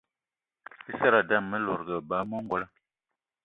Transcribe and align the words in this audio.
I 0.89 0.91
seradé 0.99 1.33
ame 1.37 1.57
lòdgì 1.65 1.93
eba 2.01 2.15
eme 2.23 2.35
ongolo. 2.41 2.65